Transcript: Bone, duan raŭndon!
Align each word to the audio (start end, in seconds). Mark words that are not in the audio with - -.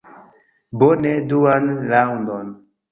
Bone, 0.83 1.13
duan 1.33 1.71
raŭndon! 1.95 2.55